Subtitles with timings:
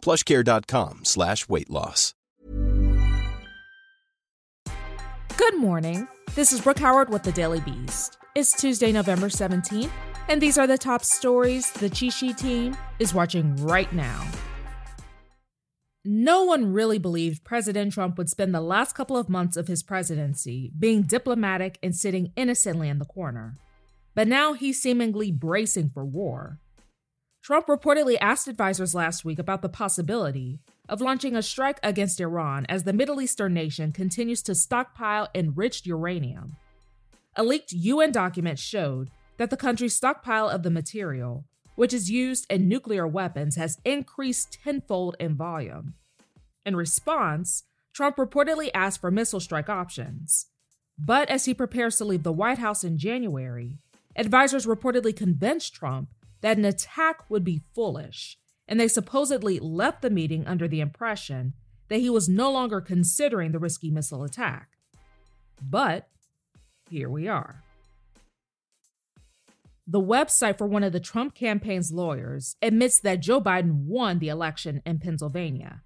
[0.00, 2.14] plushcare.com slash weight loss.
[5.36, 6.06] Good morning.
[6.34, 8.18] This is Brooke Howard with the Daily Beast.
[8.34, 9.90] It's Tuesday, November 17th,
[10.28, 14.24] and these are the top stories the Cheat Sheet team is watching right now.
[16.04, 19.82] No one really believed President Trump would spend the last couple of months of his
[19.82, 23.56] presidency being diplomatic and sitting innocently in the corner.
[24.14, 26.58] But now he's seemingly bracing for war.
[27.50, 32.64] Trump reportedly asked advisors last week about the possibility of launching a strike against Iran
[32.68, 36.54] as the Middle Eastern nation continues to stockpile enriched uranium.
[37.34, 41.44] A leaked UN document showed that the country's stockpile of the material,
[41.74, 45.94] which is used in nuclear weapons, has increased tenfold in volume.
[46.64, 50.46] In response, Trump reportedly asked for missile strike options.
[50.96, 53.78] But as he prepares to leave the White House in January,
[54.14, 56.10] advisors reportedly convinced Trump
[56.40, 61.54] that an attack would be foolish, and they supposedly left the meeting under the impression
[61.88, 64.68] that he was no longer considering the risky missile attack.
[65.62, 66.08] But
[66.88, 67.62] here we are.
[69.86, 74.28] The website for one of the Trump campaign's lawyers admits that Joe Biden won the
[74.28, 75.82] election in Pennsylvania.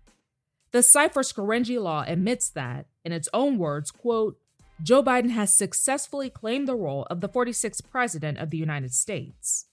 [0.72, 1.22] The site for
[1.80, 4.38] Law admits that, in its own words, quote,
[4.82, 9.66] Joe Biden has successfully claimed the role of the 46th president of the United States.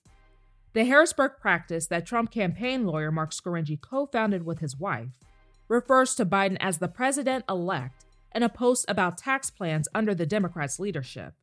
[0.73, 5.19] The Harrisburg practice that Trump campaign lawyer Mark Scaringi co founded with his wife
[5.67, 10.25] refers to Biden as the president elect in a post about tax plans under the
[10.25, 11.33] Democrats' leadership.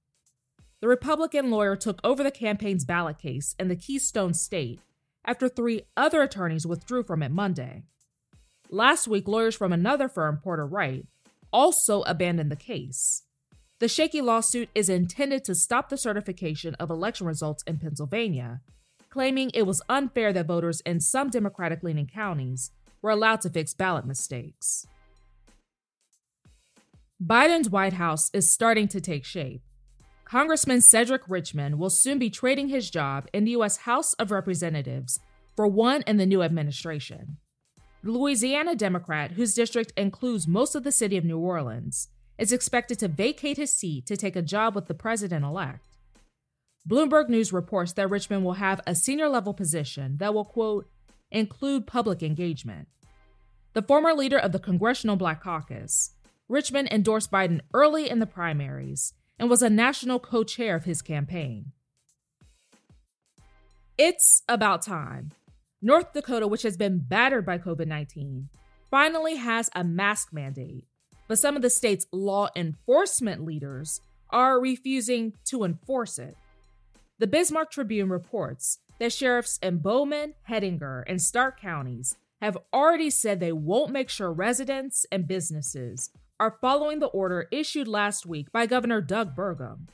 [0.80, 4.80] The Republican lawyer took over the campaign's ballot case in the Keystone state
[5.26, 7.82] after three other attorneys withdrew from it Monday.
[8.70, 11.04] Last week, lawyers from another firm, Porter Wright,
[11.52, 13.24] also abandoned the case.
[13.78, 18.60] The shaky lawsuit is intended to stop the certification of election results in Pennsylvania
[19.10, 22.70] claiming it was unfair that voters in some Democratic leaning counties
[23.00, 24.86] were allowed to fix ballot mistakes.
[27.22, 29.62] Biden's White House is starting to take shape.
[30.24, 33.78] Congressman Cedric Richmond will soon be trading his job in the U.S.
[33.78, 35.18] House of Representatives
[35.56, 37.38] for one in the new administration.
[38.04, 42.08] The Louisiana Democrat, whose district includes most of the city of New Orleans,
[42.38, 45.87] is expected to vacate his seat to take a job with the president elect.
[46.86, 50.88] Bloomberg News reports that Richmond will have a senior level position that will, quote,
[51.30, 52.88] include public engagement.
[53.74, 56.12] The former leader of the Congressional Black Caucus,
[56.48, 61.02] Richmond endorsed Biden early in the primaries and was a national co chair of his
[61.02, 61.72] campaign.
[63.96, 65.32] It's about time.
[65.82, 68.48] North Dakota, which has been battered by COVID 19,
[68.90, 70.84] finally has a mask mandate,
[71.28, 74.00] but some of the state's law enforcement leaders
[74.30, 76.36] are refusing to enforce it.
[77.20, 83.40] The Bismarck Tribune reports that sheriffs in Bowman, Hettinger, and Stark counties have already said
[83.40, 88.66] they won't make sure residents and businesses are following the order issued last week by
[88.66, 89.88] Governor Doug Burgum.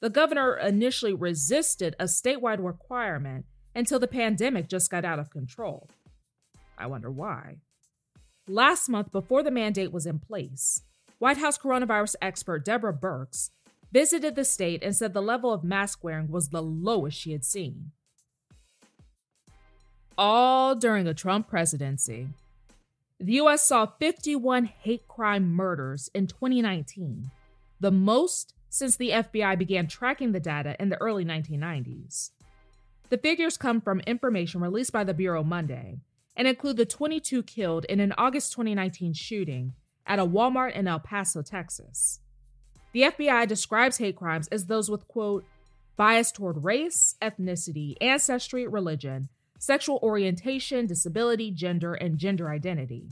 [0.00, 3.46] The governor initially resisted a statewide requirement
[3.76, 5.88] until the pandemic just got out of control.
[6.76, 7.58] I wonder why.
[8.48, 10.82] Last month, before the mandate was in place,
[11.20, 13.50] White House coronavirus expert Deborah Birx
[13.94, 17.44] visited the state and said the level of mask wearing was the lowest she had
[17.44, 17.92] seen.
[20.18, 22.28] All during the Trump presidency.
[23.20, 27.30] The US saw 51 hate crime murders in 2019,
[27.78, 32.30] the most since the FBI began tracking the data in the early 1990s.
[33.10, 36.00] The figures come from information released by the Bureau Monday
[36.36, 39.74] and include the 22 killed in an August 2019 shooting
[40.04, 42.18] at a Walmart in El Paso, Texas.
[42.94, 45.44] The FBI describes hate crimes as those with, quote,
[45.96, 53.08] bias toward race, ethnicity, ancestry, religion, sexual orientation, disability, gender, and gender identity.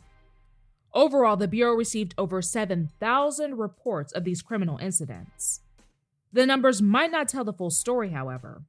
[0.94, 5.62] Overall, the Bureau received over 7,000 reports of these criminal incidents.
[6.32, 8.62] The numbers might not tell the full story, however.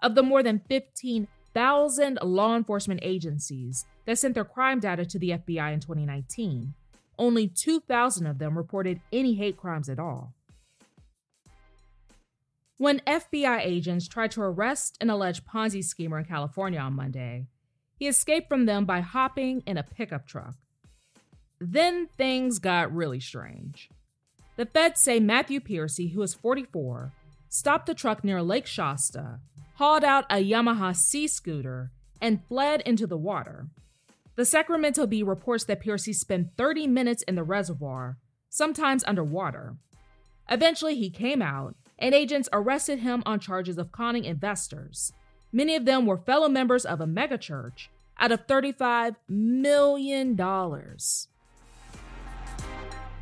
[0.00, 5.30] Of the more than 15,000 law enforcement agencies that sent their crime data to the
[5.30, 6.74] FBI in 2019,
[7.18, 10.34] only 2,000 of them reported any hate crimes at all.
[12.82, 17.46] When FBI agents tried to arrest an alleged Ponzi schemer in California on Monday,
[17.94, 20.56] he escaped from them by hopping in a pickup truck.
[21.60, 23.88] Then things got really strange.
[24.56, 27.12] The feds say Matthew Piercy, who is 44,
[27.48, 29.38] stopped the truck near Lake Shasta,
[29.74, 33.68] hauled out a Yamaha Sea Scooter, and fled into the water.
[34.34, 38.18] The Sacramento Bee reports that Piercy spent 30 minutes in the reservoir,
[38.50, 39.76] sometimes underwater.
[40.50, 45.12] Eventually, he came out, and agents arrested him on charges of conning investors.
[45.52, 50.36] Many of them were fellow members of a megachurch out of $35 million.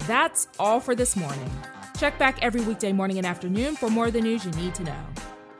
[0.06, 1.50] That's all for this morning.
[1.98, 4.84] Check back every weekday morning and afternoon for more of the news you need to
[4.84, 5.04] know.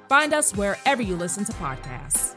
[0.09, 2.37] Find us wherever you listen to podcasts.